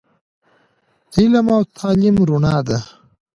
[1.17, 2.77] علم او تعليم رڼا ده